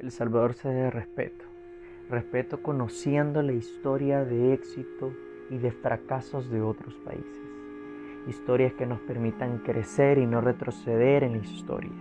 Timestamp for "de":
4.24-4.54, 5.58-5.72, 6.50-6.62